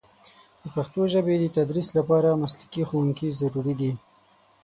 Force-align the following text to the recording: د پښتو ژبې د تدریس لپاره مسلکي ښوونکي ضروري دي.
د 0.63 0.65
پښتو 0.75 1.01
ژبې 1.13 1.35
د 1.39 1.45
تدریس 1.55 1.87
لپاره 1.97 2.39
مسلکي 2.41 2.83
ښوونکي 2.89 3.27
ضروري 3.41 3.73
دي. 3.81 3.91